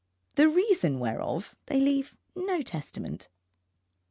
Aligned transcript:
The 0.33 0.49
reason 0.49 0.97
whereof 0.97 1.55
they 1.67 1.79
leave 1.79 2.17
no 2.35 2.63
testament. 2.63 3.27